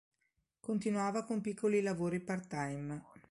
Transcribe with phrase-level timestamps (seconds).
[0.59, 3.03] Continuava con piccoli lavori part-time.